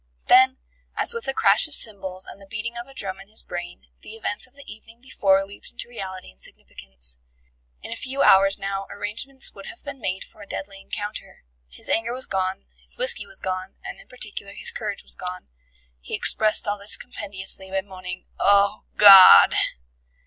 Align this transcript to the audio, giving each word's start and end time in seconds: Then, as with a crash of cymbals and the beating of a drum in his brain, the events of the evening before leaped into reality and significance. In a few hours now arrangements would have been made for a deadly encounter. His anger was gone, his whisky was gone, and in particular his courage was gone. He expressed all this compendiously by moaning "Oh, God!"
Then, 0.25 0.57
as 0.95 1.13
with 1.13 1.27
a 1.27 1.33
crash 1.35 1.67
of 1.67 1.75
cymbals 1.75 2.25
and 2.25 2.41
the 2.41 2.47
beating 2.47 2.75
of 2.75 2.87
a 2.87 2.93
drum 2.95 3.19
in 3.19 3.27
his 3.27 3.43
brain, 3.43 3.85
the 4.01 4.15
events 4.15 4.47
of 4.47 4.55
the 4.55 4.65
evening 4.65 4.99
before 4.99 5.45
leaped 5.45 5.69
into 5.69 5.87
reality 5.87 6.31
and 6.31 6.41
significance. 6.41 7.19
In 7.83 7.91
a 7.91 7.95
few 7.95 8.23
hours 8.23 8.57
now 8.57 8.87
arrangements 8.89 9.53
would 9.53 9.67
have 9.67 9.83
been 9.83 10.01
made 10.01 10.23
for 10.23 10.41
a 10.41 10.47
deadly 10.47 10.81
encounter. 10.81 11.43
His 11.69 11.87
anger 11.87 12.13
was 12.13 12.25
gone, 12.25 12.65
his 12.79 12.97
whisky 12.97 13.27
was 13.27 13.37
gone, 13.37 13.75
and 13.85 13.99
in 13.99 14.07
particular 14.07 14.53
his 14.53 14.71
courage 14.71 15.03
was 15.03 15.13
gone. 15.13 15.49
He 15.99 16.15
expressed 16.15 16.67
all 16.67 16.79
this 16.79 16.97
compendiously 16.97 17.69
by 17.69 17.81
moaning 17.81 18.25
"Oh, 18.39 18.85
God!" 18.97 19.53